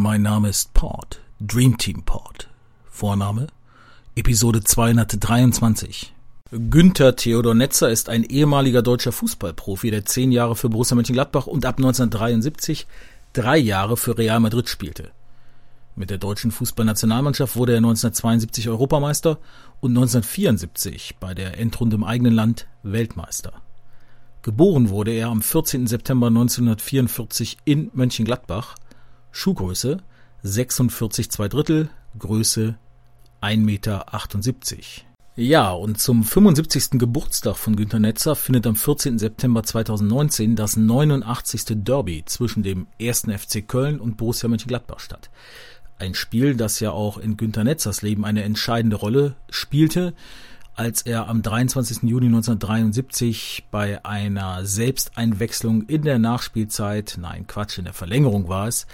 Mein 0.00 0.22
Name 0.22 0.50
ist 0.50 0.74
Port, 0.74 1.18
Dream 1.40 1.76
Team 1.76 2.04
Port. 2.04 2.48
Vorname 2.88 3.48
Episode 4.14 4.62
223. 4.62 6.14
Günther 6.52 7.16
Theodor 7.16 7.56
Netzer 7.56 7.90
ist 7.90 8.08
ein 8.08 8.22
ehemaliger 8.22 8.82
deutscher 8.82 9.10
Fußballprofi, 9.10 9.90
der 9.90 10.04
zehn 10.04 10.30
Jahre 10.30 10.54
für 10.54 10.68
Borussia 10.68 10.94
Mönchengladbach 10.94 11.48
und 11.48 11.66
ab 11.66 11.78
1973 11.78 12.86
drei 13.32 13.58
Jahre 13.58 13.96
für 13.96 14.16
Real 14.16 14.38
Madrid 14.38 14.68
spielte. 14.68 15.10
Mit 15.96 16.10
der 16.10 16.18
deutschen 16.18 16.52
Fußballnationalmannschaft 16.52 17.56
wurde 17.56 17.72
er 17.72 17.78
1972 17.78 18.68
Europameister 18.68 19.38
und 19.80 19.90
1974 19.90 21.16
bei 21.18 21.34
der 21.34 21.58
Endrunde 21.58 21.96
im 21.96 22.04
eigenen 22.04 22.34
Land 22.34 22.68
Weltmeister. 22.84 23.52
Geboren 24.42 24.90
wurde 24.90 25.10
er 25.10 25.26
am 25.26 25.42
14. 25.42 25.88
September 25.88 26.28
1944 26.28 27.56
in 27.64 27.90
Mönchengladbach– 27.94 28.76
Schuhgröße 29.30 29.98
46 30.42 31.30
2 31.30 31.48
Drittel, 31.48 31.90
Größe 32.18 32.76
1,78 33.40 33.56
Meter. 33.58 34.06
Ja, 35.36 35.70
und 35.70 36.00
zum 36.00 36.24
75. 36.24 36.98
Geburtstag 36.98 37.56
von 37.56 37.76
Günter 37.76 38.00
Netzer 38.00 38.34
findet 38.34 38.66
am 38.66 38.74
14. 38.74 39.18
September 39.18 39.62
2019 39.62 40.56
das 40.56 40.76
89. 40.76 41.84
Derby 41.84 42.24
zwischen 42.26 42.64
dem 42.64 42.88
1. 43.00 43.26
FC 43.36 43.66
Köln 43.66 44.00
und 44.00 44.16
Borussia 44.16 44.48
Mönchengladbach 44.48 44.98
statt. 44.98 45.30
Ein 46.00 46.14
Spiel, 46.14 46.56
das 46.56 46.80
ja 46.80 46.90
auch 46.90 47.18
in 47.18 47.36
Günter 47.36 47.62
Netzers 47.62 48.02
Leben 48.02 48.24
eine 48.24 48.42
entscheidende 48.42 48.96
Rolle 48.96 49.36
spielte, 49.48 50.14
als 50.78 51.02
er 51.02 51.28
am 51.28 51.42
23. 51.42 52.04
Juni 52.04 52.26
1973 52.26 53.66
bei 53.68 54.04
einer 54.04 54.64
Selbsteinwechslung 54.64 55.82
in 55.82 56.02
der 56.02 56.20
Nachspielzeit, 56.20 57.18
nein 57.20 57.48
Quatsch, 57.48 57.78
in 57.78 57.84
der 57.84 57.94
Verlängerung 57.94 58.46
war 58.46 58.68
es, 58.68 58.86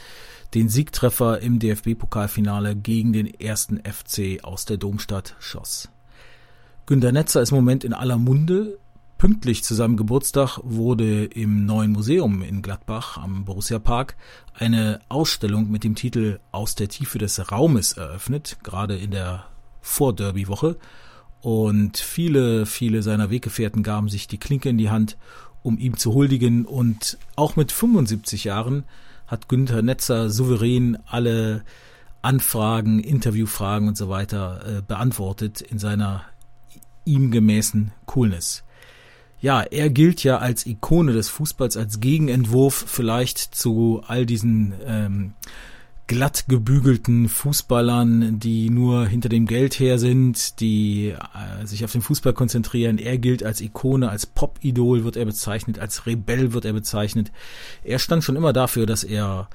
den 0.54 0.70
Siegtreffer 0.70 1.40
im 1.40 1.58
DFB-Pokalfinale 1.58 2.74
gegen 2.74 3.12
den 3.12 3.26
ersten 3.38 3.82
FC 3.84 4.42
aus 4.42 4.64
der 4.64 4.78
Domstadt 4.78 5.36
schoss. 5.40 5.90
Günter 6.86 7.12
Netzer 7.12 7.42
ist 7.42 7.50
im 7.50 7.56
Moment 7.56 7.84
in 7.84 7.92
aller 7.92 8.16
Munde. 8.16 8.78
Pünktlich 9.18 9.62
zu 9.62 9.74
seinem 9.74 9.98
Geburtstag 9.98 10.60
wurde 10.62 11.26
im 11.26 11.66
neuen 11.66 11.92
Museum 11.92 12.42
in 12.42 12.62
Gladbach 12.62 13.18
am 13.18 13.44
Borussia 13.44 13.78
Park 13.78 14.16
eine 14.54 15.00
Ausstellung 15.10 15.70
mit 15.70 15.84
dem 15.84 15.96
Titel 15.96 16.40
Aus 16.50 16.76
der 16.76 16.88
Tiefe 16.88 17.18
des 17.18 17.52
Raumes 17.52 17.92
eröffnet, 17.92 18.56
gerade 18.62 18.96
in 18.96 19.10
der 19.10 19.44
Vorderby-Woche. 19.82 20.78
Und 21.44 21.98
viele, 21.98 22.64
viele 22.64 23.02
seiner 23.02 23.28
Weggefährten 23.28 23.82
gaben 23.82 24.08
sich 24.08 24.26
die 24.26 24.38
Klinke 24.38 24.70
in 24.70 24.78
die 24.78 24.88
Hand, 24.88 25.18
um 25.62 25.76
ihm 25.76 25.98
zu 25.98 26.14
huldigen. 26.14 26.64
Und 26.64 27.18
auch 27.36 27.54
mit 27.54 27.70
75 27.70 28.44
Jahren 28.44 28.84
hat 29.26 29.46
Günther 29.46 29.82
Netzer 29.82 30.30
souverän 30.30 30.96
alle 31.04 31.62
Anfragen, 32.22 32.98
Interviewfragen 32.98 33.88
und 33.88 33.98
so 33.98 34.08
weiter 34.08 34.78
äh, 34.78 34.80
beantwortet 34.80 35.60
in 35.60 35.78
seiner 35.78 36.22
ihm 37.04 37.30
gemäßen 37.30 37.92
Coolness. 38.06 38.64
Ja, 39.38 39.60
er 39.60 39.90
gilt 39.90 40.24
ja 40.24 40.38
als 40.38 40.64
Ikone 40.64 41.12
des 41.12 41.28
Fußballs, 41.28 41.76
als 41.76 42.00
Gegenentwurf 42.00 42.86
vielleicht 42.88 43.54
zu 43.54 44.02
all 44.06 44.24
diesen 44.24 44.72
ähm, 44.86 45.34
glatt 46.06 46.44
gebügelten 46.48 47.28
Fußballern, 47.28 48.38
die 48.38 48.68
nur 48.68 49.06
hinter 49.06 49.28
dem 49.28 49.46
Geld 49.46 49.78
her 49.78 49.98
sind, 49.98 50.60
die 50.60 51.10
äh, 51.10 51.66
sich 51.66 51.84
auf 51.84 51.92
den 51.92 52.02
Fußball 52.02 52.34
konzentrieren. 52.34 52.98
Er 52.98 53.16
gilt 53.18 53.42
als 53.42 53.60
Ikone, 53.60 54.10
als 54.10 54.26
Pop-Idol 54.26 55.04
wird 55.04 55.16
er 55.16 55.24
bezeichnet, 55.24 55.78
als 55.78 56.06
Rebell 56.06 56.52
wird 56.52 56.66
er 56.66 56.74
bezeichnet. 56.74 57.32
Er 57.82 57.98
stand 57.98 58.22
schon 58.22 58.36
immer 58.36 58.52
dafür, 58.52 58.84
dass 58.84 59.02
er 59.02 59.48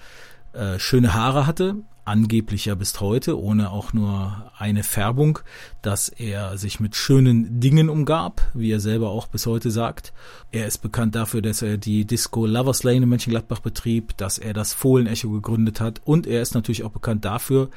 äh, 0.54 0.80
schöne 0.80 1.14
Haare 1.14 1.46
hatte, 1.46 1.76
angeblich 2.10 2.66
ja 2.66 2.74
bis 2.74 3.00
heute, 3.00 3.40
ohne 3.40 3.70
auch 3.72 3.94
nur 3.94 4.52
eine 4.58 4.82
Färbung, 4.82 5.40
dass 5.84 6.10
er 6.10 6.58
sich 6.58 6.80
mit 6.80 6.96
schönen 6.96 7.60
Dingen 7.60 7.88
umgab, 7.88 8.42
wie 8.56 8.72
er 8.72 8.80
selber 8.80 9.12
auch 9.12 9.28
bis 9.28 9.46
heute 9.46 9.70
sagt. 9.70 10.12
Er 10.52 10.66
ist 10.66 10.80
bekannt 10.80 11.14
dafür, 11.14 11.44
dass 11.44 11.62
er 11.62 11.78
die 11.78 12.06
Disco 12.06 12.48
Lovers 12.48 12.82
Lane 12.82 13.04
in 13.04 13.10
Mönchengladbach 13.10 13.60
betrieb, 13.60 14.18
dass 14.18 14.40
er 14.40 14.54
das 14.54 14.74
Fohlenecho 14.74 15.30
gegründet 15.30 15.80
hat 15.80 16.02
und 16.04 16.26
er 16.26 16.42
ist 16.42 16.56
natürlich 16.56 16.84
auch 16.84 16.92
bekannt 16.92 17.26
dafür, 17.26 17.70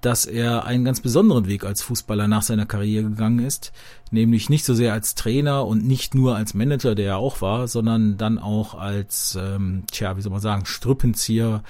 dass 0.00 0.24
er 0.26 0.64
einen 0.64 0.84
ganz 0.84 1.00
besonderen 1.00 1.46
Weg 1.46 1.64
als 1.64 1.82
Fußballer 1.82 2.28
nach 2.28 2.42
seiner 2.42 2.66
Karriere 2.66 3.04
gegangen 3.04 3.44
ist, 3.44 3.72
nämlich 4.10 4.50
nicht 4.50 4.64
so 4.64 4.74
sehr 4.74 4.92
als 4.92 5.14
Trainer 5.14 5.66
und 5.66 5.84
nicht 5.84 6.14
nur 6.14 6.36
als 6.36 6.54
Manager, 6.54 6.94
der 6.94 7.06
er 7.06 7.16
auch 7.16 7.40
war, 7.40 7.66
sondern 7.66 8.16
dann 8.16 8.38
auch 8.38 8.74
als, 8.74 9.36
ähm, 9.40 9.84
tja, 9.90 10.16
wie 10.16 10.22
soll 10.22 10.32
man 10.32 10.40
sagen, 10.40 10.66
Strippenzieher 10.66 11.62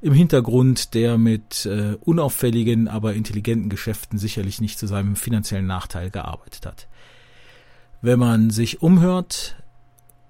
im 0.00 0.14
Hintergrund, 0.14 0.94
der 0.94 1.18
mit 1.18 1.66
äh, 1.66 1.96
unauffälligen, 2.00 2.88
aber 2.88 3.14
intelligenten 3.14 3.68
Geschäften 3.68 4.18
sicherlich 4.18 4.60
nicht 4.60 4.78
zu 4.78 4.86
seinem 4.86 5.16
finanziellen 5.16 5.66
Nachteil 5.66 6.10
gearbeitet 6.10 6.66
hat. 6.66 6.88
Wenn 8.00 8.18
man 8.18 8.50
sich 8.50 8.82
umhört, 8.82 9.56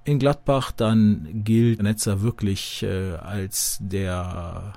in 0.04 0.18
Gladbach, 0.18 0.72
dann 0.72 1.28
gilt 1.44 1.82
Netzer 1.82 2.22
wirklich 2.22 2.82
äh, 2.82 3.14
als 3.14 3.78
der 3.80 4.74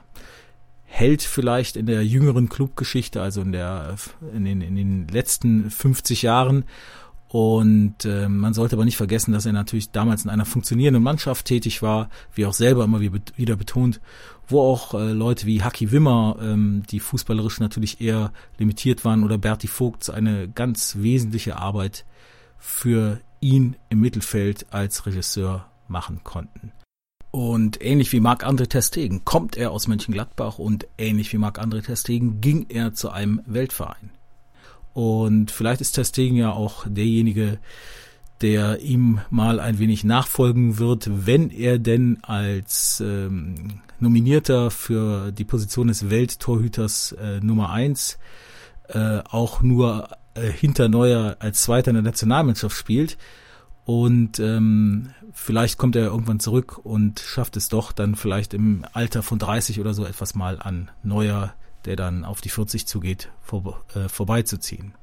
Held 0.95 1.23
vielleicht 1.23 1.75
in 1.75 1.87
der 1.87 2.05
jüngeren 2.05 2.47
Clubgeschichte, 2.47 3.21
also 3.21 3.41
in 3.41 3.51
der 3.51 3.97
in 4.33 4.45
den, 4.45 4.61
in 4.61 4.77
den 4.77 5.07
letzten 5.09 5.69
50 5.69 6.21
Jahren. 6.21 6.63
Und 7.27 8.05
äh, 8.05 8.29
man 8.29 8.53
sollte 8.53 8.77
aber 8.77 8.85
nicht 8.85 8.95
vergessen, 8.95 9.33
dass 9.33 9.45
er 9.45 9.51
natürlich 9.51 9.91
damals 9.91 10.23
in 10.23 10.29
einer 10.29 10.45
funktionierenden 10.45 11.03
Mannschaft 11.03 11.47
tätig 11.47 11.81
war, 11.81 12.09
wie 12.33 12.45
auch 12.45 12.53
selber 12.53 12.85
immer 12.85 13.01
wieder 13.01 13.57
betont, 13.57 13.99
wo 14.47 14.61
auch 14.61 14.93
äh, 14.93 15.11
Leute 15.11 15.45
wie 15.45 15.61
Haki 15.61 15.91
Wimmer, 15.91 16.37
ähm, 16.41 16.83
die 16.89 17.01
fußballerisch 17.01 17.59
natürlich 17.59 17.99
eher 17.99 18.31
limitiert 18.57 19.03
waren, 19.03 19.25
oder 19.25 19.37
Berti 19.37 19.67
Vogts 19.67 20.09
eine 20.09 20.47
ganz 20.47 20.95
wesentliche 20.99 21.57
Arbeit 21.57 22.05
für 22.57 23.19
ihn 23.41 23.75
im 23.89 23.99
Mittelfeld 23.99 24.67
als 24.71 25.05
Regisseur 25.05 25.65
machen 25.89 26.21
konnten. 26.23 26.71
Und 27.35 27.83
ähnlich 27.83 28.13
wie 28.13 28.21
Marc-André 28.21 28.69
Testegen 28.69 29.25
kommt 29.25 29.57
er 29.57 29.71
aus 29.71 29.89
Mönchengladbach 29.89 30.57
und 30.57 30.87
ähnlich 30.97 31.33
wie 31.33 31.37
Marc-André 31.37 31.81
Testegen 31.81 32.39
ging 32.39 32.67
er 32.69 32.93
zu 32.93 33.09
einem 33.09 33.41
Weltverein. 33.45 34.11
Und 34.93 35.51
vielleicht 35.51 35.81
ist 35.81 35.91
Testegen 35.91 36.37
ja 36.37 36.53
auch 36.53 36.85
derjenige, 36.87 37.59
der 38.39 38.79
ihm 38.79 39.19
mal 39.31 39.59
ein 39.59 39.79
wenig 39.79 40.05
nachfolgen 40.05 40.79
wird, 40.79 41.09
wenn 41.27 41.49
er 41.49 41.77
denn 41.77 42.19
als 42.21 43.03
ähm, 43.05 43.81
Nominierter 43.99 44.71
für 44.71 45.33
die 45.33 45.43
Position 45.43 45.89
des 45.89 46.09
Welttorhüters 46.09 47.17
äh, 47.21 47.41
Nummer 47.41 47.69
eins 47.69 48.17
äh, 48.87 49.19
auch 49.29 49.61
nur 49.61 50.07
äh, 50.35 50.49
hinter 50.49 50.87
Neuer 50.87 51.35
als 51.39 51.63
Zweiter 51.63 51.89
in 51.89 51.95
der 51.95 52.03
Nationalmannschaft 52.03 52.77
spielt. 52.77 53.17
Und 53.85 54.39
ähm, 54.39 55.11
vielleicht 55.31 55.77
kommt 55.77 55.95
er 55.95 56.05
irgendwann 56.05 56.39
zurück 56.39 56.79
und 56.83 57.19
schafft 57.19 57.55
es 57.55 57.69
doch 57.69 57.91
dann 57.91 58.15
vielleicht 58.15 58.55
im 58.55 58.83
Alter 58.93 59.21
von 59.21 59.37
30 59.37 59.79
oder 59.79 59.93
so 59.93 60.05
etwas 60.05 60.33
mal 60.33 60.59
an 60.59 60.89
Neuer, 61.03 61.53
der 61.85 61.95
dann 61.95 62.25
auf 62.25 62.41
die 62.41 62.49
40 62.49 62.87
zugeht, 62.87 63.29
vor, 63.41 63.83
äh, 63.93 64.09
vorbeizuziehen. 64.09 64.95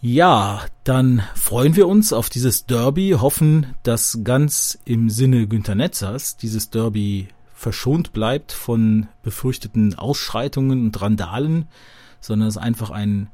Ja, 0.00 0.62
dann 0.84 1.22
freuen 1.34 1.76
wir 1.76 1.88
uns 1.88 2.12
auf 2.12 2.30
dieses 2.30 2.64
Derby, 2.64 3.16
hoffen, 3.20 3.74
dass 3.82 4.20
ganz 4.24 4.78
im 4.84 5.10
Sinne 5.10 5.46
Günter 5.46 5.74
Netzers 5.74 6.36
dieses 6.36 6.70
Derby 6.70 7.28
verschont 7.54 8.12
bleibt 8.14 8.52
von 8.52 9.08
befürchteten 9.22 9.94
Ausschreitungen 9.96 10.86
und 10.86 11.02
Randalen, 11.02 11.66
sondern 12.20 12.48
es 12.48 12.56
einfach 12.56 12.90
ein 12.90 13.28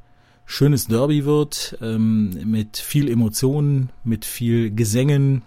schönes 0.47 0.87
Derby 0.87 1.25
wird, 1.25 1.77
ähm, 1.83 2.31
mit 2.45 2.79
viel 2.79 3.11
Emotionen, 3.11 3.91
mit 4.05 4.25
viel 4.25 4.71
Gesängen, 4.71 5.43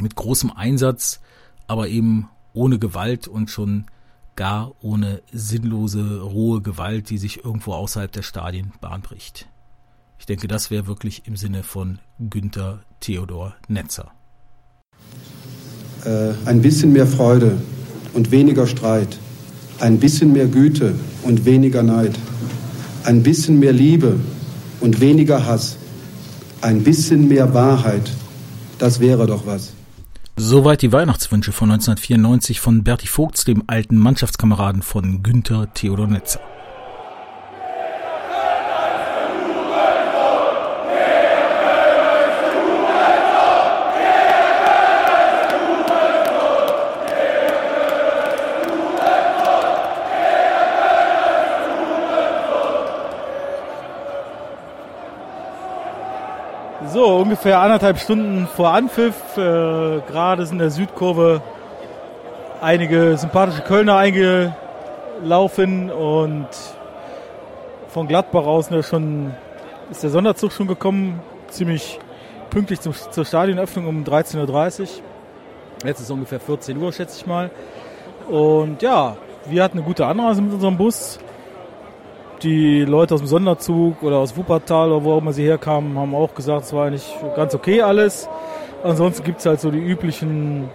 mit 0.00 0.16
großem 0.16 0.50
Einsatz, 0.50 1.20
aber 1.68 1.88
eben 1.88 2.28
ohne 2.54 2.78
Gewalt 2.78 3.28
und 3.28 3.50
schon 3.50 3.84
gar 4.34 4.72
ohne 4.82 5.22
sinnlose, 5.32 6.20
rohe 6.20 6.60
Gewalt, 6.60 7.10
die 7.10 7.18
sich 7.18 7.44
irgendwo 7.44 7.72
außerhalb 7.74 8.10
der 8.10 8.22
Stadien 8.22 8.72
bahnbricht. 8.80 9.46
Ich 10.18 10.26
denke, 10.26 10.48
das 10.48 10.70
wäre 10.70 10.86
wirklich 10.86 11.26
im 11.26 11.36
Sinne 11.36 11.62
von 11.62 11.98
Günther 12.18 12.82
Theodor 13.00 13.54
Netzer. 13.68 14.10
Äh, 16.04 16.32
ein 16.46 16.62
bisschen 16.62 16.92
mehr 16.92 17.06
Freude 17.06 17.58
und 18.14 18.30
weniger 18.30 18.66
Streit, 18.66 19.18
ein 19.80 19.98
bisschen 19.98 20.32
mehr 20.32 20.46
Güte 20.46 20.94
und 21.22 21.44
weniger 21.44 21.82
Neid 21.82 22.18
ein 23.04 23.22
bisschen 23.22 23.58
mehr 23.58 23.72
Liebe 23.72 24.18
und 24.80 25.00
weniger 25.00 25.46
Hass, 25.46 25.76
ein 26.60 26.82
bisschen 26.82 27.28
mehr 27.28 27.54
Wahrheit, 27.54 28.10
das 28.78 29.00
wäre 29.00 29.26
doch 29.26 29.46
was. 29.46 29.72
Soweit 30.36 30.82
die 30.82 30.92
Weihnachtswünsche 30.92 31.52
von 31.52 31.70
1994 31.70 32.60
von 32.60 32.82
Berti 32.82 33.06
Vogts, 33.06 33.44
dem 33.44 33.62
alten 33.68 33.96
Mannschaftskameraden 33.96 34.82
von 34.82 35.22
Günther 35.22 35.72
Theodor 35.74 36.08
Netzer. 36.08 36.40
Ungefähr 57.34 57.58
anderthalb 57.58 57.98
Stunden 57.98 58.46
vor 58.46 58.70
Anpfiff. 58.70 59.36
Äh, 59.36 59.40
Gerade 60.06 60.46
sind 60.46 60.54
in 60.54 60.58
der 60.60 60.70
Südkurve 60.70 61.42
einige 62.60 63.18
sympathische 63.18 63.62
Kölner 63.62 63.96
eingelaufen 63.96 65.90
und 65.90 66.46
von 67.88 68.06
Gladbach 68.06 68.44
aus 68.44 68.70
ne, 68.70 68.84
schon, 68.84 69.34
ist 69.90 70.04
der 70.04 70.10
Sonderzug 70.10 70.52
schon 70.52 70.68
gekommen, 70.68 71.20
ziemlich 71.48 71.98
pünktlich 72.50 72.80
zum, 72.80 72.94
zur 72.94 73.24
Stadionöffnung 73.24 73.88
um 73.88 74.04
13.30 74.04 74.38
Uhr. 74.38 74.88
Jetzt 75.84 75.98
ist 75.98 76.04
es 76.04 76.10
ungefähr 76.12 76.38
14 76.38 76.76
Uhr, 76.76 76.92
schätze 76.92 77.18
ich 77.18 77.26
mal. 77.26 77.50
Und 78.28 78.80
ja, 78.80 79.16
wir 79.46 79.64
hatten 79.64 79.78
eine 79.78 79.86
gute 79.86 80.06
Anreise 80.06 80.40
mit 80.40 80.52
unserem 80.52 80.76
Bus. 80.76 81.18
Die 82.44 82.84
Leute 82.84 83.14
aus 83.14 83.20
dem 83.20 83.26
Sonderzug 83.26 84.02
oder 84.02 84.18
aus 84.18 84.36
Wuppertal 84.36 84.92
oder 84.92 85.02
wo 85.02 85.12
auch 85.14 85.18
immer 85.18 85.32
sie 85.32 85.44
herkamen, 85.44 85.98
haben 85.98 86.14
auch 86.14 86.34
gesagt, 86.34 86.66
es 86.66 86.74
war 86.74 86.86
eigentlich 86.86 87.10
ganz 87.36 87.54
okay 87.54 87.80
alles. 87.80 88.28
Ansonsten 88.82 89.24
gibt 89.24 89.40
es 89.40 89.46
halt 89.46 89.60
so 89.60 89.70
die 89.70 89.78
üblichen 89.78 90.68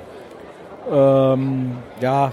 ähm, 0.91 1.77
ja, 2.01 2.31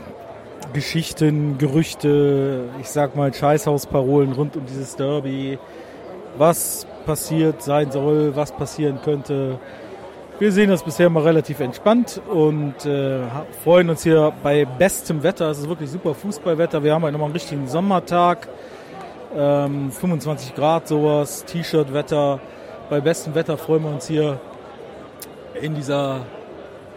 Geschichten, 0.72 1.58
Gerüchte, 1.58 2.70
ich 2.80 2.88
sag 2.88 3.14
mal 3.14 3.32
Scheißhausparolen 3.34 4.32
rund 4.32 4.56
um 4.56 4.64
dieses 4.64 4.96
Derby. 4.96 5.58
Was 6.38 6.86
passiert 7.04 7.62
sein 7.62 7.90
soll, 7.90 8.34
was 8.34 8.52
passieren 8.52 9.00
könnte. 9.04 9.58
Wir 10.38 10.50
sehen 10.50 10.70
das 10.70 10.82
bisher 10.82 11.10
mal 11.10 11.22
relativ 11.22 11.60
entspannt 11.60 12.22
und 12.30 12.86
äh, 12.86 13.20
freuen 13.62 13.90
uns 13.90 14.02
hier 14.02 14.32
bei 14.42 14.64
bestem 14.64 15.22
Wetter. 15.22 15.50
Es 15.50 15.58
ist 15.58 15.68
wirklich 15.68 15.90
super 15.90 16.14
Fußballwetter. 16.14 16.82
Wir 16.82 16.94
haben 16.94 17.02
halt 17.02 17.12
nochmal 17.12 17.26
einen 17.26 17.34
richtigen 17.34 17.68
Sommertag. 17.68 18.48
Ähm, 19.38 19.92
25 19.92 20.54
Grad 20.54 20.88
sowas, 20.88 21.44
T-Shirt-Wetter. 21.44 22.40
Bei 22.88 23.00
bestem 23.00 23.34
Wetter 23.34 23.58
freuen 23.58 23.82
wir 23.82 23.90
uns 23.90 24.06
hier 24.08 24.40
in 25.60 25.74
dieser 25.74 26.22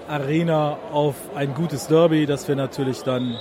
Arena 0.07 0.77
auf 0.93 1.15
ein 1.35 1.53
gutes 1.53 1.87
Derby, 1.87 2.25
das 2.25 2.47
wir 2.47 2.55
natürlich 2.55 3.01
dann 3.03 3.35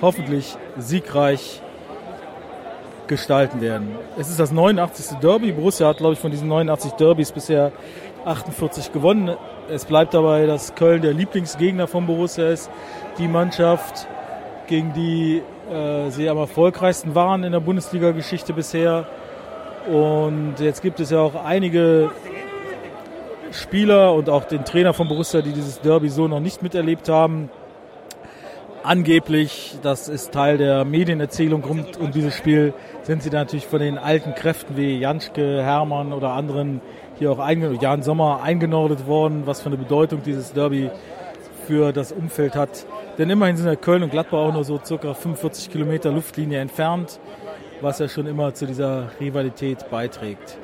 hoffentlich 0.00 0.56
siegreich 0.78 1.60
gestalten 3.08 3.60
werden. 3.60 3.94
Es 4.16 4.30
ist 4.30 4.40
das 4.40 4.52
89. 4.52 5.18
Derby. 5.18 5.52
Borussia 5.52 5.88
hat, 5.88 5.98
glaube 5.98 6.14
ich, 6.14 6.18
von 6.18 6.30
diesen 6.30 6.48
89 6.48 6.92
Derbys 6.92 7.30
bisher 7.30 7.72
48 8.24 8.90
gewonnen. 8.90 9.36
Es 9.68 9.84
bleibt 9.84 10.14
dabei, 10.14 10.46
dass 10.46 10.74
Köln 10.74 11.02
der 11.02 11.12
Lieblingsgegner 11.12 11.86
von 11.86 12.06
Borussia 12.06 12.48
ist. 12.48 12.70
Die 13.18 13.28
Mannschaft, 13.28 14.08
gegen 14.66 14.94
die 14.94 15.42
äh, 15.70 16.10
sie 16.10 16.28
am 16.28 16.38
erfolgreichsten 16.38 17.14
waren 17.14 17.44
in 17.44 17.52
der 17.52 17.60
Bundesliga-Geschichte 17.60 18.52
bisher. 18.52 19.06
Und 19.86 20.54
jetzt 20.60 20.82
gibt 20.82 21.00
es 21.00 21.10
ja 21.10 21.20
auch 21.20 21.34
einige 21.34 22.10
Spieler 23.52 24.14
und 24.14 24.28
auch 24.30 24.44
den 24.44 24.64
Trainer 24.64 24.94
von 24.94 25.08
Borussia, 25.08 25.42
die 25.42 25.52
dieses 25.52 25.80
Derby 25.80 26.08
so 26.08 26.26
noch 26.26 26.40
nicht 26.40 26.62
miterlebt 26.62 27.08
haben. 27.08 27.50
Angeblich, 28.82 29.76
das 29.82 30.08
ist 30.08 30.32
Teil 30.32 30.58
der 30.58 30.84
Medienerzählung 30.84 31.64
rund 31.64 31.96
um 31.96 32.10
dieses 32.10 32.34
Spiel, 32.34 32.74
sind 33.02 33.22
sie 33.22 33.30
natürlich 33.30 33.66
von 33.66 33.80
den 33.80 33.96
alten 33.96 34.34
Kräften 34.34 34.76
wie 34.76 34.98
Janschke, 34.98 35.62
Hermann 35.62 36.12
oder 36.12 36.32
anderen 36.32 36.82
hier 37.18 37.30
auch 37.30 37.48
Jan 37.80 38.02
Sommer 38.02 38.42
eingenordet 38.42 39.06
worden, 39.06 39.42
was 39.46 39.62
für 39.62 39.68
eine 39.68 39.76
Bedeutung 39.76 40.22
dieses 40.22 40.52
Derby 40.52 40.90
für 41.66 41.92
das 41.92 42.12
Umfeld 42.12 42.56
hat. 42.56 42.86
Denn 43.18 43.30
immerhin 43.30 43.56
sind 43.56 43.66
ja 43.66 43.76
Köln 43.76 44.02
und 44.02 44.10
Gladbach 44.10 44.38
auch 44.38 44.52
nur 44.52 44.64
so 44.64 44.80
circa 44.84 45.14
45 45.14 45.70
Kilometer 45.70 46.10
Luftlinie 46.10 46.58
entfernt, 46.60 47.20
was 47.80 48.00
ja 48.00 48.08
schon 48.08 48.26
immer 48.26 48.54
zu 48.54 48.66
dieser 48.66 49.08
Rivalität 49.20 49.88
beiträgt. 49.90 50.58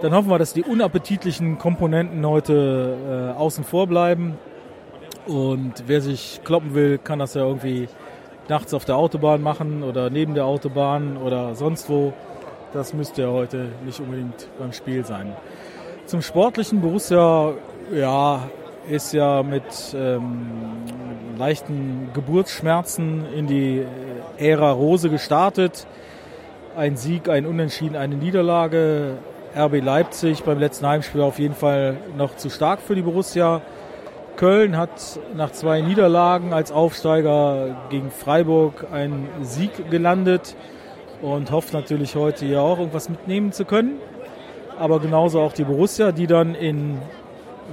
Dann 0.00 0.14
hoffen 0.14 0.28
wir, 0.28 0.38
dass 0.38 0.52
die 0.52 0.62
unappetitlichen 0.62 1.58
Komponenten 1.58 2.24
heute 2.26 3.32
äh, 3.34 3.38
außen 3.38 3.64
vor 3.64 3.86
bleiben. 3.86 4.38
Und 5.26 5.84
wer 5.86 6.00
sich 6.00 6.40
kloppen 6.44 6.74
will, 6.74 6.98
kann 6.98 7.18
das 7.18 7.34
ja 7.34 7.42
irgendwie 7.42 7.88
nachts 8.48 8.74
auf 8.74 8.84
der 8.84 8.96
Autobahn 8.96 9.42
machen 9.42 9.82
oder 9.82 10.10
neben 10.10 10.34
der 10.34 10.44
Autobahn 10.44 11.16
oder 11.16 11.54
sonst 11.54 11.88
wo. 11.88 12.12
Das 12.72 12.92
müsste 12.92 13.22
ja 13.22 13.28
heute 13.28 13.68
nicht 13.84 14.00
unbedingt 14.00 14.48
beim 14.58 14.72
Spiel 14.72 15.04
sein. 15.04 15.34
Zum 16.06 16.22
sportlichen 16.22 16.80
Borussia, 16.80 17.54
ja, 17.92 18.48
ist 18.88 19.12
ja 19.12 19.42
mit 19.42 19.64
ähm, 19.94 20.46
leichten 21.38 22.10
Geburtsschmerzen 22.12 23.24
in 23.34 23.46
die 23.46 23.84
Ära 24.38 24.72
Rose 24.72 25.10
gestartet. 25.10 25.86
Ein 26.76 26.96
Sieg, 26.96 27.28
ein 27.28 27.46
Unentschieden, 27.46 27.96
eine 27.96 28.16
Niederlage. 28.16 29.18
RB 29.56 29.80
Leipzig 29.82 30.42
beim 30.42 30.58
letzten 30.58 30.86
Heimspiel 30.86 31.20
auf 31.20 31.38
jeden 31.38 31.54
Fall 31.54 31.96
noch 32.16 32.36
zu 32.36 32.50
stark 32.50 32.80
für 32.80 32.96
die 32.96 33.02
Borussia. 33.02 33.62
Köln 34.36 34.76
hat 34.76 35.20
nach 35.36 35.52
zwei 35.52 35.80
Niederlagen 35.80 36.52
als 36.52 36.72
Aufsteiger 36.72 37.76
gegen 37.88 38.10
Freiburg 38.10 38.88
einen 38.92 39.28
Sieg 39.42 39.90
gelandet 39.90 40.56
und 41.22 41.52
hofft 41.52 41.72
natürlich 41.72 42.16
heute 42.16 42.44
hier 42.44 42.60
auch 42.60 42.80
irgendwas 42.80 43.08
mitnehmen 43.08 43.52
zu 43.52 43.64
können. 43.64 44.00
Aber 44.76 44.98
genauso 44.98 45.40
auch 45.40 45.52
die 45.52 45.62
Borussia, 45.62 46.10
die 46.10 46.26
dann 46.26 46.56
in 46.56 46.98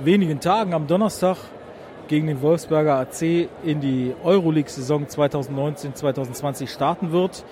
wenigen 0.04 0.40
Tagen 0.40 0.74
am 0.74 0.88
Donnerstag 0.88 1.38
gegen 2.08 2.28
den 2.28 2.42
Wolfsberger 2.42 2.96
AC 2.96 3.22
in 3.64 3.80
die 3.80 4.14
Euroleague-Saison 4.24 5.06
2019-2020 5.06 6.68
starten 6.68 7.12
wird. 7.12 7.46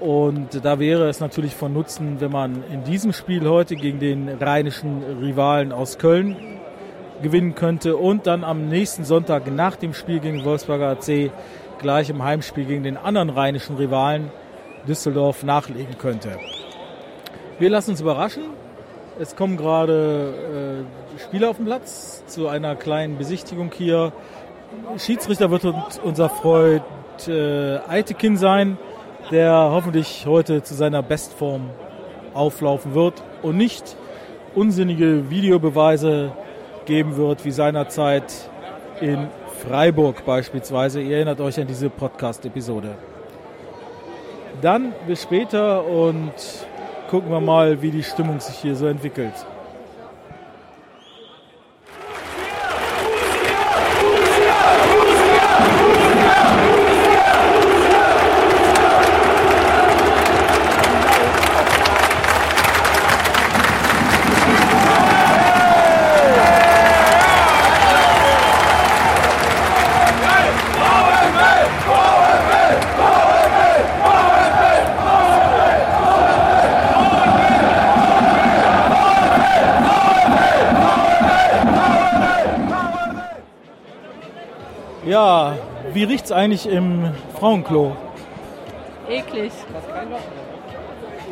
Und 0.00 0.64
da 0.64 0.78
wäre 0.78 1.08
es 1.08 1.20
natürlich 1.20 1.54
von 1.54 1.72
Nutzen, 1.72 2.20
wenn 2.20 2.32
man 2.32 2.64
in 2.72 2.82
diesem 2.84 3.12
Spiel 3.12 3.48
heute 3.48 3.76
gegen 3.76 4.00
den 4.00 4.28
rheinischen 4.28 5.02
Rivalen 5.20 5.72
aus 5.72 5.98
Köln 5.98 6.36
gewinnen 7.22 7.54
könnte 7.54 7.96
und 7.96 8.26
dann 8.26 8.42
am 8.42 8.68
nächsten 8.68 9.04
Sonntag 9.04 9.50
nach 9.50 9.76
dem 9.76 9.94
Spiel 9.94 10.18
gegen 10.18 10.38
den 10.38 10.44
Wolfsberger 10.44 10.88
AC 10.88 11.30
gleich 11.78 12.10
im 12.10 12.22
Heimspiel 12.22 12.64
gegen 12.64 12.82
den 12.82 12.96
anderen 12.96 13.30
rheinischen 13.30 13.76
Rivalen 13.76 14.30
Düsseldorf 14.88 15.44
nachlegen 15.44 15.96
könnte. 15.98 16.38
Wir 17.58 17.70
lassen 17.70 17.90
uns 17.90 18.00
überraschen. 18.00 18.42
Es 19.18 19.36
kommen 19.36 19.56
gerade 19.56 20.84
äh, 21.16 21.20
Spieler 21.22 21.50
auf 21.50 21.56
den 21.56 21.66
Platz 21.66 22.24
zu 22.26 22.48
einer 22.48 22.76
kleinen 22.76 23.18
Besichtigung 23.18 23.70
hier. 23.72 24.12
Schiedsrichter 24.96 25.50
wird 25.50 25.66
unser 26.02 26.28
Freund 26.30 26.82
äh, 27.28 27.78
Eitekin 27.88 28.36
sein 28.36 28.78
der 29.30 29.70
hoffentlich 29.70 30.26
heute 30.26 30.62
zu 30.62 30.74
seiner 30.74 31.02
Bestform 31.02 31.70
auflaufen 32.34 32.94
wird 32.94 33.22
und 33.42 33.56
nicht 33.56 33.96
unsinnige 34.54 35.30
Videobeweise 35.30 36.32
geben 36.84 37.16
wird, 37.16 37.44
wie 37.44 37.50
seinerzeit 37.50 38.50
in 39.00 39.28
Freiburg 39.66 40.24
beispielsweise. 40.24 41.00
Ihr 41.00 41.16
erinnert 41.16 41.40
euch 41.40 41.60
an 41.60 41.66
diese 41.66 41.88
Podcast-Episode. 41.88 42.94
Dann 44.60 44.92
bis 45.06 45.22
später 45.22 45.86
und 45.86 46.32
gucken 47.12 47.30
wir 47.30 47.42
mal, 47.42 47.82
wie 47.82 47.90
die 47.90 48.02
Stimmung 48.02 48.40
sich 48.40 48.56
hier 48.56 48.74
so 48.74 48.86
entwickelt. 48.86 49.34
Ja, 85.04 85.56
wie 86.02 86.06
riecht 86.06 86.24
es 86.24 86.32
eigentlich 86.32 86.68
im 86.68 87.12
Frauenklo? 87.38 87.96
Eklig. 89.08 89.52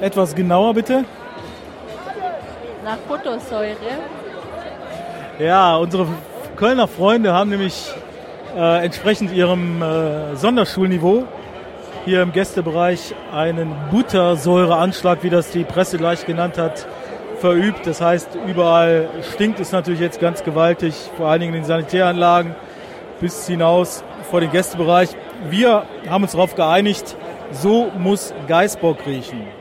Etwas 0.01 0.33
genauer 0.33 0.75
bitte? 0.75 1.05
Nach 2.85 2.97
Buttersäure. 3.09 3.75
Ja, 5.41 5.77
unsere 5.77 6.07
Kölner 6.55 6.87
Freunde 6.87 7.33
haben 7.33 7.51
nämlich 7.51 7.93
äh, 8.57 8.85
entsprechend 8.85 9.33
ihrem 9.33 9.83
äh, 9.83 10.37
Sonderschulniveau 10.37 11.25
hier 12.05 12.23
im 12.23 12.31
Gästebereich 12.31 13.13
einen 13.35 13.75
Buttersäureanschlag, 13.91 15.25
wie 15.25 15.31
das 15.31 15.51
die 15.51 15.65
Presse 15.65 15.99
gleich 15.99 16.27
genannt 16.27 16.59
hat, 16.59 16.87
verübt. 17.41 17.89
Das 17.89 18.01
heißt, 18.01 18.39
überall 18.47 19.09
stinkt 19.35 19.59
es 19.59 19.73
natürlich 19.73 20.01
jetzt 20.01 20.21
ganz 20.21 20.45
gewaltig, 20.45 20.95
vor 21.17 21.27
allen 21.27 21.41
Dingen 21.41 21.55
in 21.55 21.63
den 21.63 21.67
Sanitäranlagen 21.67 22.55
bis 23.21 23.49
hinaus 23.49 24.05
vor 24.31 24.41
den 24.41 24.51
Gästebereich. 24.51 25.11
Wir 25.51 25.85
haben 26.09 26.23
uns 26.23 26.33
darauf 26.33 26.55
geeinigt, 26.55 27.17
so 27.53 27.91
muss 27.99 28.33
Geißbock 28.47 29.07
riechen. 29.07 29.60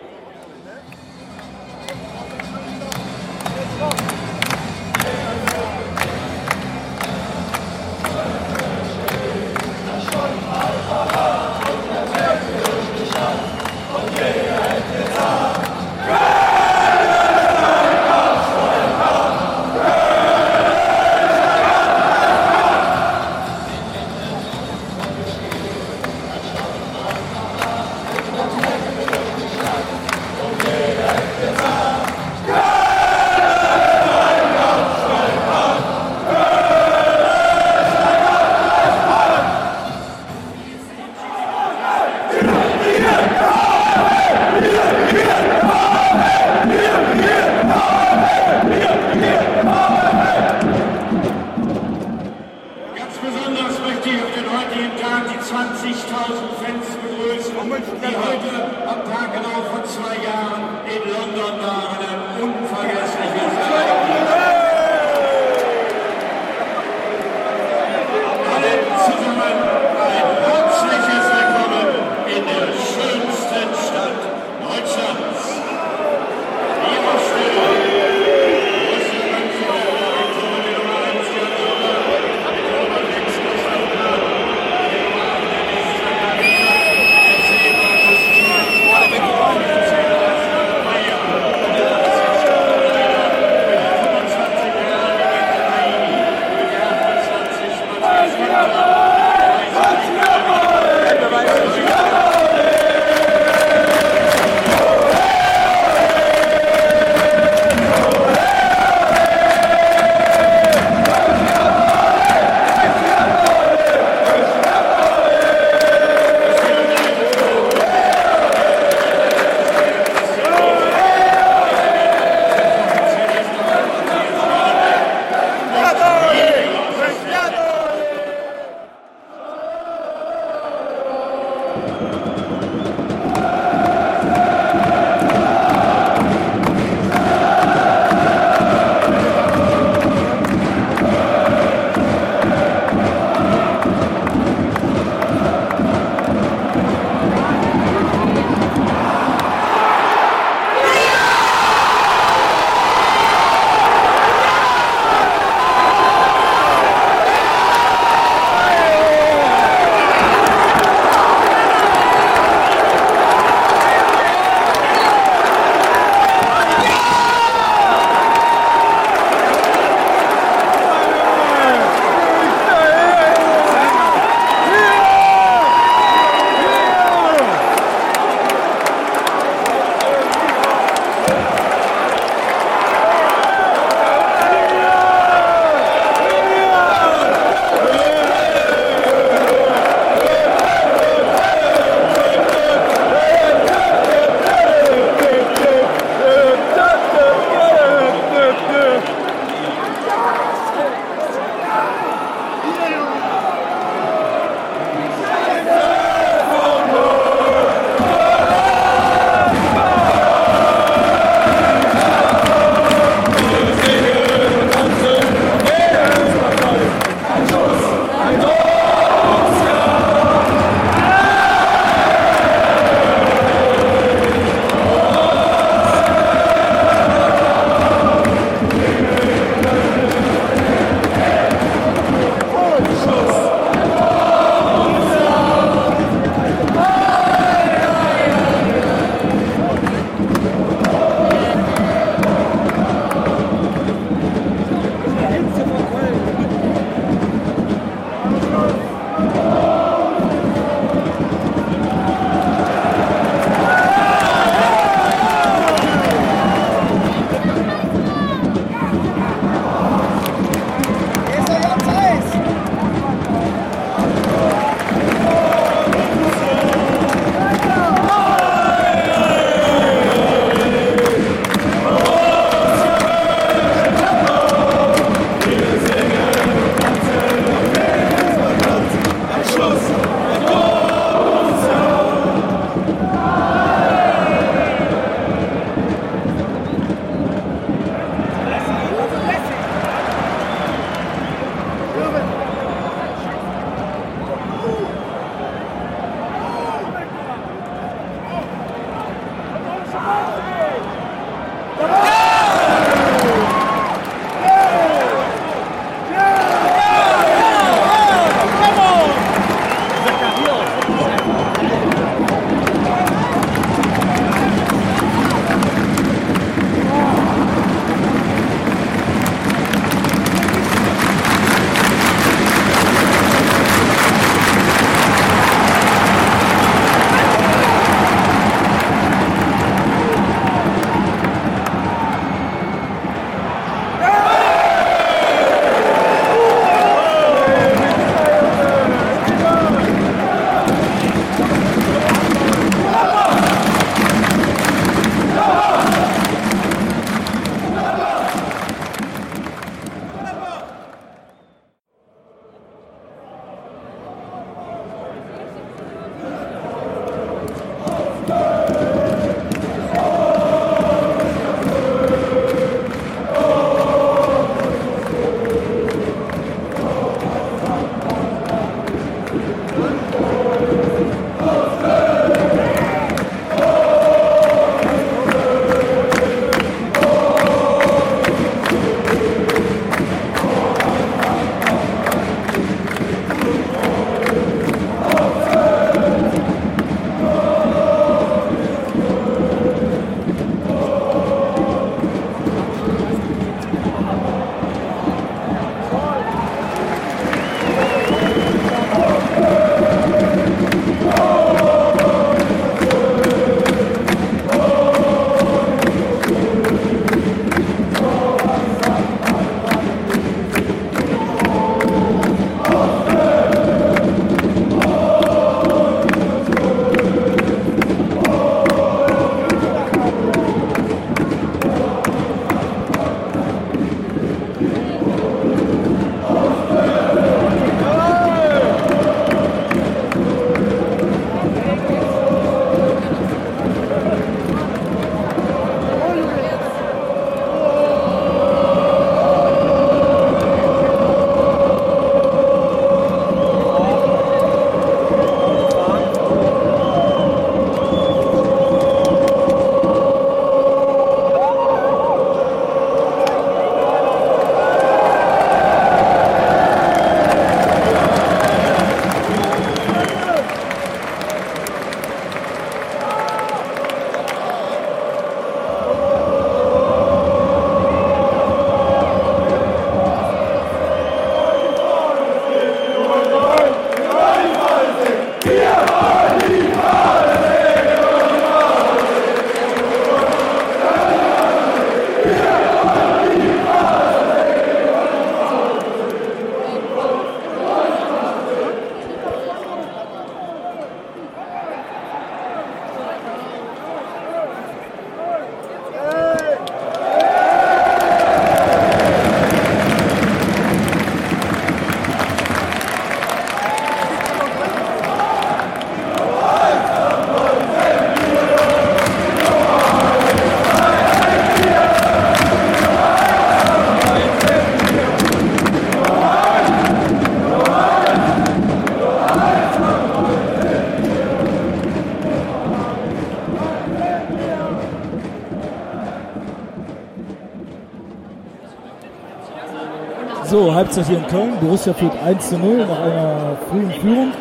Halbzeit 530.89 531.07
hier 531.07 531.17
in 531.19 531.27
Köln. 531.27 531.53
Borussia 531.61 531.93
führt 531.93 532.13
1 532.23 532.49
zu 532.49 532.57
0 532.57 532.77
nach 532.77 532.99
einer 532.99 533.57
frühen 533.69 533.91
Führung. 533.91 534.31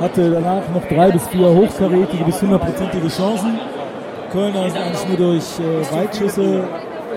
Hatte 0.00 0.30
danach 0.30 0.62
noch 0.72 0.84
drei 0.88 1.10
bis 1.10 1.28
vier 1.28 1.46
hochkarätige 1.46 2.24
bis 2.24 2.40
hundertprozentige 2.40 3.08
Chancen. 3.08 3.58
Kölner 4.32 4.70
sind 4.70 4.78
eigentlich 4.78 5.08
nur 5.08 5.16
durch 5.18 5.44
äh, 5.60 5.94
Weitschüsse 5.94 6.64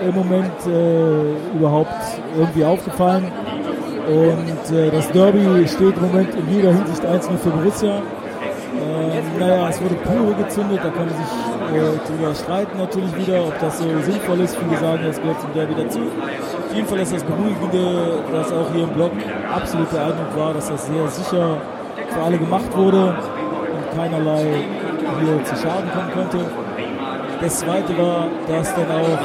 im 0.06 0.14
Moment 0.14 0.52
äh, 0.66 1.56
überhaupt 1.56 1.94
irgendwie 2.36 2.64
aufgefallen. 2.64 3.32
Und 4.06 4.76
äh, 4.76 4.90
das 4.90 5.10
Derby 5.12 5.66
steht 5.66 5.96
im 5.96 6.02
Moment 6.02 6.34
in 6.34 6.54
jeder 6.54 6.74
Hinsicht 6.74 7.06
1 7.06 7.28
für 7.28 7.48
Borussia. 7.48 8.02
Ähm, 8.74 9.38
naja, 9.38 9.70
es 9.70 9.80
wurde 9.80 9.94
pure 9.94 10.34
gezündet, 10.34 10.80
da 10.82 10.90
kann 10.90 11.06
man 11.06 11.16
sich 11.16 11.78
äh, 11.78 12.06
drüber 12.06 12.34
streiten 12.34 12.76
natürlich 12.76 13.16
wieder, 13.16 13.46
ob 13.46 13.58
das 13.60 13.78
so 13.78 13.84
sinnvoll 14.02 14.40
ist. 14.40 14.56
Viele 14.56 14.78
sagen, 14.78 15.04
das 15.06 15.20
gehört 15.20 15.40
zum 15.40 15.54
Derby 15.54 15.74
dazu. 15.74 16.00
Auf 16.72 16.76
jeden 16.76 16.88
Fall 16.88 17.00
ist 17.00 17.12
das 17.12 17.22
Beruhigende, 17.22 18.24
dass 18.32 18.50
auch 18.50 18.72
hier 18.72 18.84
im 18.84 18.94
Block 18.94 19.12
absolut 19.54 19.92
der 19.92 20.06
Eindruck 20.06 20.34
war, 20.34 20.54
dass 20.54 20.70
das 20.70 20.86
sehr 20.86 21.06
sicher 21.08 21.58
für 22.08 22.22
alle 22.22 22.38
gemacht 22.38 22.74
wurde 22.74 23.08
und 23.08 23.94
keinerlei 23.94 24.64
hier 25.20 25.44
zu 25.44 25.54
Schaden 25.54 25.90
kommen 25.92 26.10
konnte. 26.14 26.46
Das 27.42 27.58
zweite 27.58 27.98
war, 27.98 28.28
dass 28.48 28.74
dann 28.74 28.90
auch, 28.90 29.18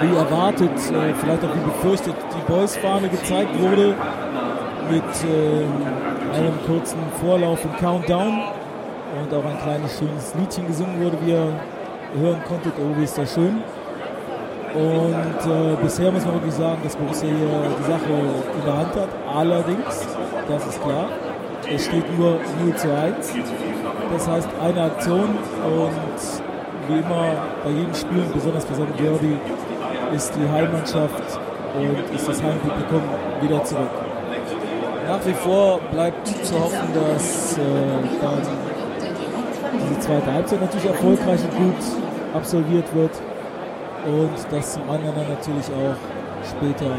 wie 0.00 0.14
erwartet, 0.14 0.70
äh, 0.70 1.14
vielleicht 1.14 1.44
auch 1.44 1.52
wie 1.52 1.64
befürchtet, 1.64 2.14
die 2.14 2.52
Boys-Fahne 2.52 3.08
gezeigt 3.08 3.60
wurde 3.60 3.96
mit 4.88 5.02
äh, 5.02 6.36
einem 6.38 6.54
kurzen 6.64 7.00
Vorlauf 7.20 7.64
und 7.64 7.76
Countdown 7.78 8.40
und 9.20 9.34
auch 9.34 9.44
ein 9.44 9.58
kleines 9.64 9.98
schönes 9.98 10.32
Liedchen 10.38 10.68
gesungen 10.68 11.02
wurde, 11.02 11.16
wie 11.24 11.32
ihr 11.32 11.48
hören 12.20 12.40
konntet. 12.46 12.74
Oh, 12.78 12.96
wie 12.96 13.02
ist 13.02 13.18
das 13.18 13.34
schön. 13.34 13.64
Und 14.76 15.50
äh, 15.50 15.76
bisher 15.82 16.12
muss 16.12 16.26
man 16.26 16.34
wirklich 16.34 16.52
sagen, 16.52 16.78
dass 16.84 16.94
Borussia 16.96 17.28
hier 17.28 17.70
die 17.78 17.90
Sache 17.90 18.12
in 18.58 18.64
der 18.66 18.76
Hand 18.76 18.94
hat. 18.94 19.08
Allerdings, 19.34 20.06
das 20.48 20.66
ist 20.66 20.82
klar, 20.82 21.08
es 21.74 21.86
steht 21.86 22.18
nur 22.18 22.32
0 22.62 22.76
zu 22.76 22.94
1. 22.94 23.32
Das 24.12 24.28
heißt, 24.28 24.48
eine 24.62 24.82
Aktion 24.82 25.30
und 25.64 26.88
wie 26.88 26.98
immer 26.98 27.26
bei 27.64 27.70
jedem 27.70 27.94
Spiel, 27.94 28.22
besonders 28.34 28.66
bei 28.66 28.74
einem 28.74 28.94
Derby, 28.98 29.38
ist 30.14 30.32
die 30.36 30.46
Heimmannschaft 30.46 31.40
und 31.74 32.14
ist 32.14 32.28
das 32.28 32.42
Heimpublikum 32.42 33.02
wieder 33.40 33.64
zurück. 33.64 33.90
Nach 35.08 35.24
wie 35.24 35.32
vor 35.32 35.80
bleibt 35.90 36.26
zu 36.26 36.54
hoffen, 36.54 36.88
dass 36.92 37.56
äh, 37.56 37.60
dann 38.20 38.42
diese 39.88 40.00
zweite 40.00 40.32
Halbzeit 40.32 40.60
natürlich 40.60 40.86
erfolgreich 40.86 41.40
und 41.44 41.56
gut 41.56 41.82
absolviert 42.34 42.94
wird 42.94 43.12
und 44.06 44.52
dass 44.52 44.74
zum 44.74 44.88
anderen 44.88 45.28
natürlich 45.28 45.66
auch 45.66 45.96
später 46.44 46.96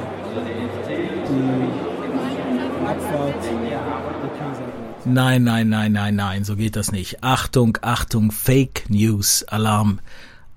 die 1.29 2.85
Abfahrt 2.85 3.43
wird. 3.43 3.77
Nein, 5.05 5.43
nein, 5.43 5.69
nein, 5.69 5.93
nein, 5.93 6.15
nein, 6.15 6.43
so 6.43 6.55
geht 6.55 6.75
das 6.75 6.91
nicht. 6.91 7.23
Achtung, 7.23 7.77
Achtung, 7.81 8.31
Fake 8.31 8.89
News 8.89 9.43
Alarm. 9.43 9.99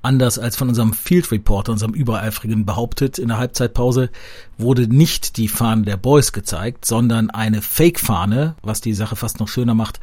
Anders 0.02 0.38
als 0.38 0.56
von 0.56 0.68
unserem 0.68 0.94
Field 0.94 1.30
Reporter, 1.30 1.72
unserem 1.72 1.92
Übereifrigen 1.92 2.64
behauptet 2.64 3.18
in 3.18 3.28
der 3.28 3.36
Halbzeitpause, 3.38 4.10
wurde 4.56 4.88
nicht 4.88 5.36
die 5.36 5.46
Fahne 5.46 5.82
der 5.82 5.98
Boys 5.98 6.32
gezeigt, 6.32 6.86
sondern 6.86 7.28
eine 7.30 7.60
Fake-Fahne, 7.60 8.54
was 8.62 8.80
die 8.80 8.94
Sache 8.94 9.14
fast 9.14 9.40
noch 9.40 9.48
schöner 9.48 9.74
macht. 9.74 10.00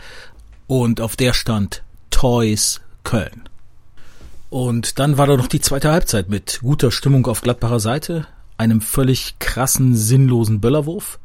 Und 0.68 1.02
auf 1.02 1.16
der 1.16 1.34
stand 1.34 1.84
Toys 2.12 2.82
Köln. 3.04 3.50
Und 4.50 5.00
dann 5.00 5.18
war 5.18 5.28
da 5.28 5.36
noch 5.36 5.48
die 5.48 5.60
zweite 5.60 5.92
Halbzeit 5.92 6.30
mit 6.30 6.60
guter 6.62 6.92
Stimmung 6.92 7.26
auf 7.28 7.42
Gladbacher 7.42 7.80
Seite, 7.80 8.28
einem 8.58 8.82
völlig 8.82 9.40
krassen, 9.40 9.96
sinnlosen 9.96 10.62
Böllerwurf 10.62 11.20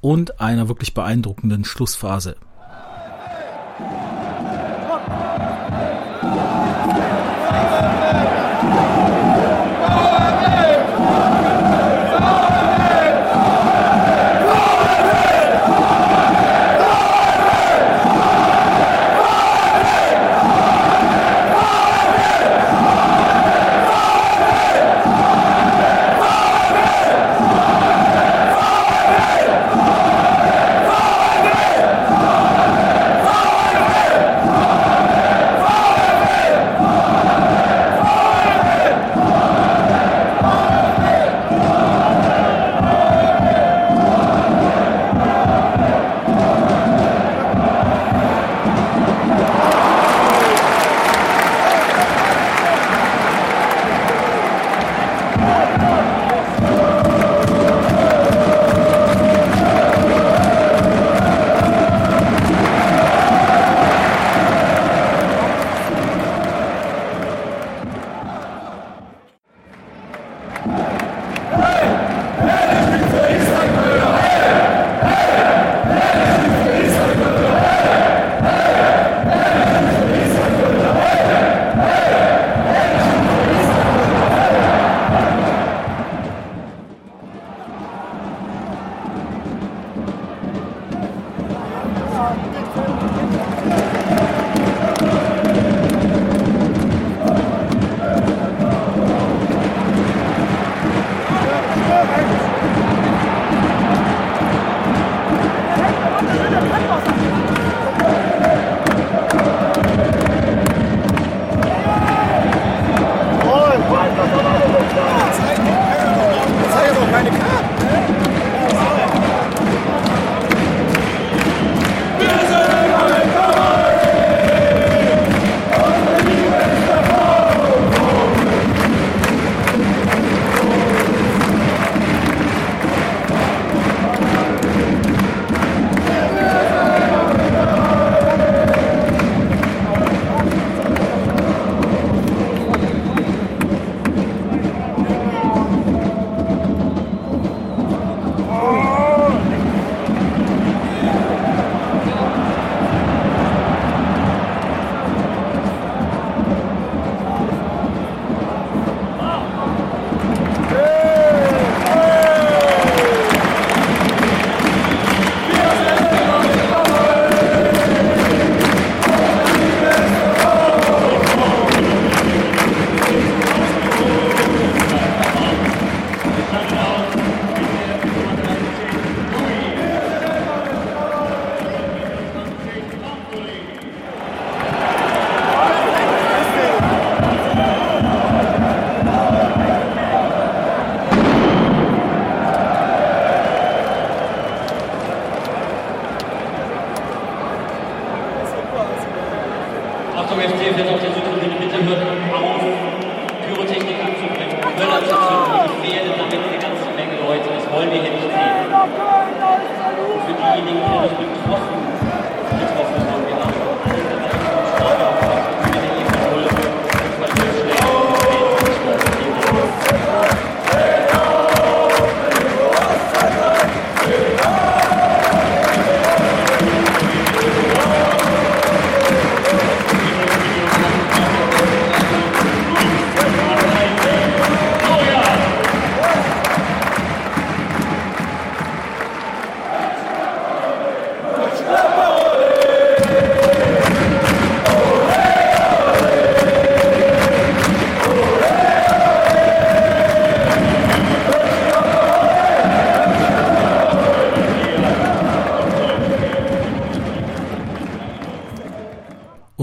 und 0.00 0.40
einer 0.40 0.68
wirklich 0.68 0.94
beeindruckenden 0.94 1.64
Schlussphase. 1.64 2.36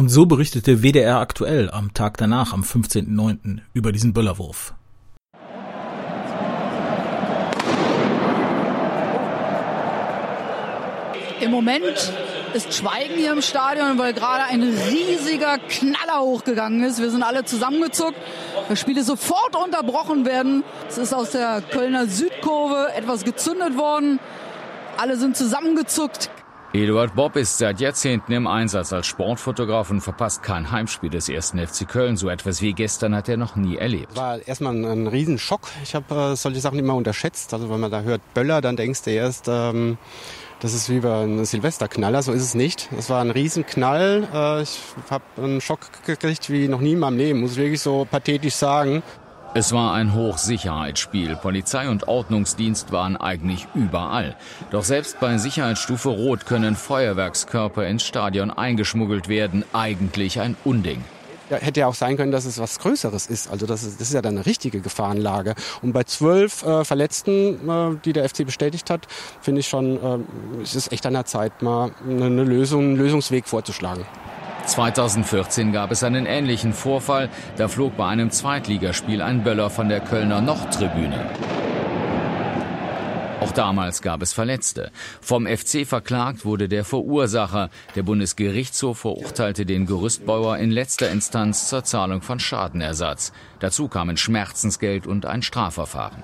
Und 0.08 0.12
so 0.12 0.26
berichtete 0.26 0.84
WDR 0.84 1.18
aktuell 1.18 1.70
am 1.70 1.94
Tag 1.94 2.16
danach, 2.16 2.54
am 2.54 2.62
15.09. 2.62 3.60
über 3.74 3.92
diesen 3.92 4.14
Böllerwurf. 4.14 4.74
Im 11.42 11.52
Moment 11.52 12.14
ist 12.54 12.74
Schweigen 12.74 13.16
hier 13.18 13.34
im 13.34 13.42
Stadion, 13.42 13.98
weil 13.98 14.14
gerade 14.14 14.46
ein 14.46 14.64
riesiger 14.64 15.58
Knaller 15.58 16.22
hochgegangen 16.22 16.86
ist. 16.86 17.02
Wir 17.02 17.12
sind 17.12 17.22
alle 17.22 17.44
zusammengezuckt. 17.44 18.16
Das 18.70 18.80
Spiel 18.80 18.96
ist 18.96 19.08
sofort 19.08 19.58
unterbrochen 19.58 20.26
werden. 20.26 20.64
Es 20.88 20.98
ist 20.98 21.14
aus 21.14 21.32
der 21.32 21.62
Kölner 21.62 22.08
Südkurve 22.08 22.94
etwas 22.96 23.26
gezündet 23.26 23.76
worden. 23.76 24.22
Alle 24.96 25.18
sind 25.18 25.36
zusammengezuckt. 25.36 26.30
Eduard 26.74 27.16
Bob 27.16 27.38
ist 27.38 27.58
seit 27.58 27.80
Jahrzehnten 27.80 28.34
im 28.34 28.46
Einsatz 28.46 28.92
als 28.92 29.08
Sportfotograf 29.08 29.90
und 29.90 30.02
verpasst 30.02 30.44
kein 30.44 30.70
Heimspiel 30.70 31.10
des 31.10 31.30
ersten 31.30 31.66
FC 31.66 31.88
Köln. 31.88 32.18
So 32.18 32.28
etwas 32.28 32.62
wie 32.62 32.74
gestern 32.74 33.16
hat 33.16 33.30
er 33.30 33.38
noch 33.38 33.56
nie 33.56 33.78
erlebt. 33.78 34.18
war 34.18 34.46
erstmal 34.46 34.76
ein, 34.76 34.84
ein 34.84 35.08
Riesenschock. 35.08 35.62
Ich 35.84 35.96
habe 35.96 36.14
äh, 36.14 36.36
solche 36.36 36.60
Sachen 36.60 36.78
immer 36.78 36.96
unterschätzt. 36.96 37.54
Also 37.54 37.70
wenn 37.70 37.80
man 37.80 37.90
da 37.90 38.02
hört 38.02 38.22
Böller, 38.34 38.60
dann 38.60 38.76
denkst 38.76 39.04
du 39.04 39.12
erst, 39.12 39.48
ähm, 39.48 39.98
das 40.60 40.74
ist 40.74 40.90
wie 40.90 41.00
bei 41.00 41.22
einem 41.22 41.46
Silvesterknaller. 41.46 42.22
So 42.22 42.34
ist 42.34 42.44
es 42.44 42.54
nicht. 42.54 42.90
Es 42.98 43.10
war 43.10 43.22
ein 43.22 43.32
Riesenknall. 43.32 44.28
Äh, 44.34 44.64
ich 44.64 44.78
habe 45.10 45.24
einen 45.38 45.62
Schock 45.62 45.80
gekriegt 46.06 46.50
wie 46.50 46.68
noch 46.68 46.82
nie 46.82 46.94
in 46.94 47.00
meinem 47.00 47.18
Leben, 47.18 47.40
muss 47.40 47.54
ich 47.54 47.58
wirklich 47.58 47.82
so 47.82 48.06
pathetisch 48.10 48.56
sagen. 48.56 49.04
Es 49.58 49.74
war 49.74 49.96
ein 49.96 50.14
Hochsicherheitsspiel. 50.14 51.36
Polizei 51.36 51.90
und 51.90 52.08
Ordnungsdienst 52.08 52.92
waren 52.92 53.18
eigentlich 53.18 53.66
überall. 53.74 54.36
Doch 54.70 54.84
selbst 54.84 55.20
bei 55.20 55.40
Sicherheitsstufe 55.40 56.10
Rot 56.10 56.46
können 56.46 56.76
Feuerwerkskörper 56.76 57.88
ins 57.88 58.04
Stadion 58.04 58.52
eingeschmuggelt 58.52 59.30
werden. 59.30 59.66
Eigentlich 59.74 60.40
ein 60.40 60.56
Unding. 60.64 61.04
Ja, 61.50 61.58
hätte 61.58 61.80
ja 61.80 61.88
auch 61.88 61.96
sein 61.96 62.18
können, 62.18 62.32
dass 62.32 62.46
es 62.46 62.60
was 62.60 62.78
Größeres 62.78 63.26
ist. 63.26 63.50
Also 63.50 63.66
das 63.66 63.82
ist, 63.82 64.00
das 64.00 64.10
ist 64.10 64.14
ja 64.14 64.22
dann 64.22 64.36
eine 64.36 64.46
richtige 64.46 64.80
Gefahrenlage. 64.80 65.56
Und 65.82 65.92
bei 65.92 66.04
zwölf 66.04 66.64
äh, 66.64 66.86
Verletzten, 66.86 67.68
äh, 67.68 67.98
die 68.06 68.14
der 68.14 68.30
FC 68.30 68.46
bestätigt 68.46 68.92
hat, 68.92 69.08
finde 69.42 69.62
ich 69.62 69.68
schon, 69.68 69.98
äh, 69.98 70.62
es 70.62 70.76
ist 70.76 70.92
echt 70.92 71.04
an 71.08 71.14
der 71.14 71.26
Zeit, 71.26 71.64
mal 71.64 71.90
eine, 72.08 72.44
Lösung, 72.44 72.84
einen 72.84 72.98
Lösungsweg 72.98 73.48
vorzuschlagen. 73.48 74.06
2014 74.68 75.72
gab 75.72 75.92
es 75.92 76.04
einen 76.04 76.26
ähnlichen 76.26 76.74
Vorfall. 76.74 77.30
Da 77.56 77.68
flog 77.68 77.98
bei 77.98 78.08
einem 78.08 78.32
Zweitligaspiel 78.32 79.22
ein 79.22 79.44
Böller 79.44 79.70
von 79.70 79.90
der 79.90 80.02
Kölner 80.02 80.42
Nordtribüne. 80.42 81.30
Auch 83.40 83.52
damals 83.52 84.02
gab 84.02 84.22
es 84.22 84.34
Verletzte. 84.34 84.92
Vom 85.22 85.48
FC 85.48 85.88
verklagt 85.88 86.44
wurde 86.44 86.68
der 86.68 86.84
Verursacher. 86.84 87.70
Der 87.96 88.04
Bundesgerichtshof 88.04 89.00
verurteilte 89.00 89.66
den 89.66 89.86
Gerüstbauer 89.86 90.58
in 90.58 90.72
letzter 90.72 91.10
Instanz 91.12 91.70
zur 91.70 91.84
Zahlung 91.84 92.22
von 92.22 92.40
Schadenersatz. 92.40 93.32
Dazu 93.60 93.88
kamen 93.88 94.18
Schmerzensgeld 94.18 95.08
und 95.08 95.26
ein 95.26 95.44
Strafverfahren. 95.44 96.24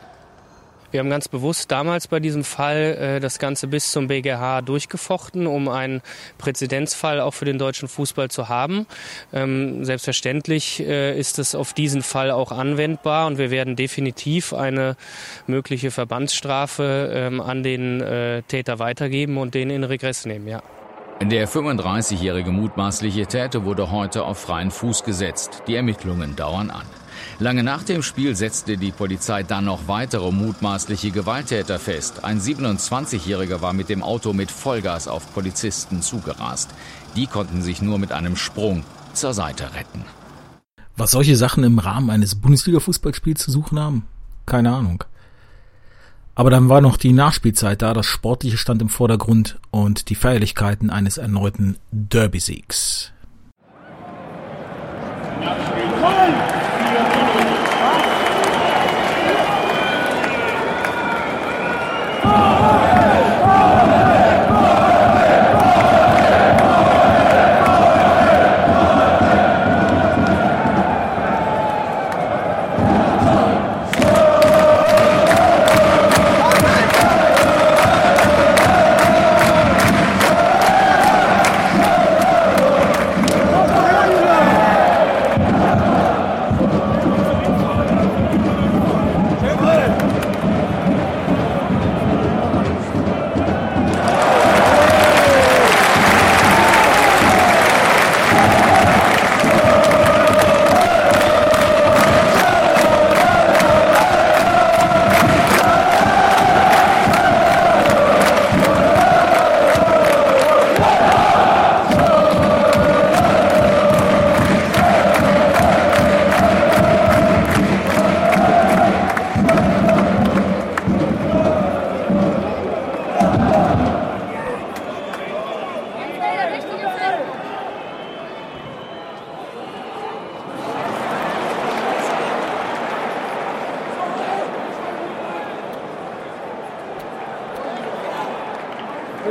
Wir 0.94 1.00
haben 1.00 1.10
ganz 1.10 1.28
bewusst 1.28 1.72
damals 1.72 2.08
bei 2.08 2.20
diesem 2.20 2.44
Fall 2.44 2.78
äh, 2.78 3.20
das 3.20 3.40
Ganze 3.40 3.66
bis 3.66 3.92
zum 3.92 4.06
BGH 4.06 4.62
durchgefochten, 4.62 5.48
um 5.48 5.68
einen 5.68 6.04
Präzedenzfall 6.38 7.20
auch 7.20 7.34
für 7.34 7.46
den 7.46 7.58
deutschen 7.58 7.88
Fußball 7.88 8.30
zu 8.30 8.48
haben. 8.48 8.86
Ähm, 9.34 9.84
selbstverständlich 9.84 10.82
äh, 10.82 11.18
ist 11.20 11.40
es 11.40 11.56
auf 11.56 11.74
diesen 11.74 12.04
Fall 12.04 12.30
auch 12.30 12.52
anwendbar 12.52 13.26
und 13.26 13.40
wir 13.40 13.50
werden 13.50 13.76
definitiv 13.76 14.54
eine 14.54 14.96
mögliche 15.48 15.90
Verbandsstrafe 15.90 17.12
ähm, 17.12 17.42
an 17.42 17.64
den 17.64 18.00
äh, 18.00 18.44
Täter 18.44 18.78
weitergeben 18.78 19.40
und 19.40 19.56
den 19.56 19.72
in 19.72 19.84
Regress 19.84 20.28
nehmen, 20.28 20.48
ja. 20.48 20.62
Der 21.24 21.48
35-jährige 21.48 22.52
mutmaßliche 22.52 23.26
Täter 23.26 23.66
wurde 23.66 23.90
heute 23.90 24.26
auf 24.26 24.38
freien 24.38 24.70
Fuß 24.70 25.04
gesetzt. 25.04 25.64
Die 25.66 25.76
Ermittlungen 25.76 26.36
dauern 26.36 26.70
an. 26.70 26.86
Lange 27.40 27.64
nach 27.64 27.84
dem 27.84 28.04
Spiel 28.04 28.36
setzte 28.36 28.78
die 28.78 28.92
Polizei 28.92 29.44
dann 29.44 29.66
noch 29.66 29.88
weitere 29.88 30.32
mutmaßliche 30.32 31.12
Gewalttäter 31.12 31.80
fest. 31.80 32.24
Ein 32.24 32.40
27-Jähriger 32.40 33.62
war 33.62 33.74
mit 33.74 33.90
dem 33.90 34.04
Auto 34.04 34.34
mit 34.34 34.52
Vollgas 34.52 35.08
auf 35.08 35.34
Polizisten 35.34 36.02
zugerast. 36.02 36.70
Die 37.16 37.28
konnten 37.28 37.62
sich 37.62 37.82
nur 37.82 37.98
mit 38.00 38.12
einem 38.12 38.36
Sprung 38.36 38.84
zur 39.14 39.34
Seite 39.34 39.74
retten. 39.74 40.06
Was 40.96 41.12
solche 41.12 41.36
Sachen 41.36 41.64
im 41.64 41.80
Rahmen 41.80 42.12
eines 42.12 42.36
Bundesliga-Fußballspiels 42.36 43.42
zu 43.42 43.52
suchen 43.52 43.80
haben? 43.80 44.06
Keine 44.46 44.72
Ahnung. 44.74 45.04
Aber 46.36 46.50
dann 46.50 46.70
war 46.70 46.82
noch 46.82 46.98
die 46.98 47.14
Nachspielzeit 47.14 47.82
da, 47.82 47.94
das 47.94 48.06
Sportliche 48.06 48.58
stand 48.58 48.82
im 48.82 48.90
Vordergrund 48.90 49.60
und 49.72 50.10
die 50.10 50.16
Feierlichkeiten 50.16 50.90
eines 50.90 51.18
erneuten 51.18 51.78
Derby-Siegs. 51.92 53.12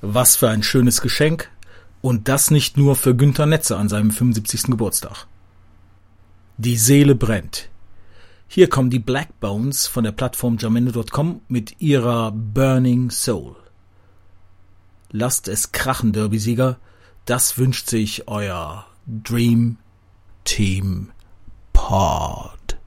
Was 0.00 0.36
für 0.36 0.48
ein 0.48 0.62
schönes 0.62 1.00
Geschenk. 1.00 1.50
Und 2.00 2.28
das 2.28 2.50
nicht 2.50 2.76
nur 2.76 2.94
für 2.94 3.16
Günther 3.16 3.46
Netze 3.46 3.76
an 3.76 3.88
seinem 3.88 4.10
75. 4.10 4.64
Geburtstag. 4.64 5.26
Die 6.56 6.76
Seele 6.76 7.14
brennt. 7.14 7.68
Hier 8.46 8.68
kommen 8.68 8.88
die 8.88 8.98
Black 8.98 9.40
Bones 9.40 9.86
von 9.86 10.04
der 10.04 10.12
Plattform 10.12 10.56
jamendo.com 10.58 11.42
mit 11.48 11.80
ihrer 11.80 12.32
Burning 12.32 13.10
Soul. 13.10 13.56
Lasst 15.10 15.48
es 15.48 15.72
krachen, 15.72 16.12
Derby-Sieger. 16.12 16.78
Das 17.24 17.58
wünscht 17.58 17.88
sich 17.88 18.28
euer 18.28 18.86
Dream 19.06 19.78
Team 20.44 21.10
Pod. 21.72 22.78